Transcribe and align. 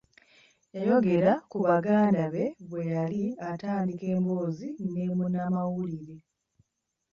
Yayogera 0.75 1.31
ku 1.49 1.57
baganda 1.65 2.23
be 2.33 2.45
bwe 2.69 2.81
yali 2.93 3.23
atandika 3.51 4.05
emboozi 4.15 4.67
ne 4.93 5.05
munnamawulire. 5.17 6.17